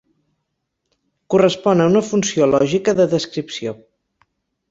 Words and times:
Correspon 1.33 1.83
a 1.83 1.87
una 1.91 2.01
funció 2.07 2.49
lògica 2.53 2.97
de 3.01 3.07
descripció. 3.13 3.75